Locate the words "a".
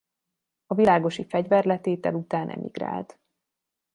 0.65-0.73